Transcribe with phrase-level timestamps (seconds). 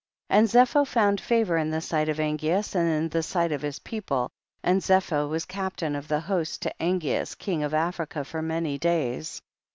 [0.31, 0.37] 3.
[0.39, 3.77] And Zepho found favor in the sight of Angeas and in the sight of his
[3.77, 4.31] people,
[4.63, 9.43] and Zepho was captain of the host to Angeas king of Africa for many days.